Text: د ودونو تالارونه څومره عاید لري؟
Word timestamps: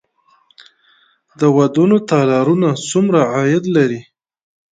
د 1.39 1.41
ودونو 1.57 1.97
تالارونه 2.09 2.69
څومره 2.89 3.19
عاید 3.33 3.63
لري؟ 3.75 4.01